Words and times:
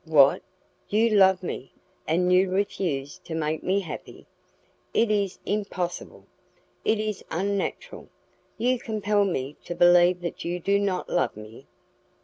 "What! 0.07 0.41
you 0.89 1.11
love 1.11 1.43
me, 1.43 1.73
and 2.07 2.33
you 2.33 2.49
refuse 2.49 3.19
to 3.19 3.35
make 3.35 3.61
me 3.61 3.81
happy! 3.81 4.25
It 4.95 5.11
is 5.11 5.37
impossible! 5.45 6.25
it 6.83 6.99
is 6.99 7.23
unnatural. 7.29 8.09
You 8.57 8.79
compel 8.79 9.25
me 9.25 9.57
to 9.63 9.75
believe 9.75 10.21
that 10.21 10.43
you 10.43 10.59
do 10.59 10.79
not 10.79 11.07
love 11.07 11.37
me. 11.37 11.67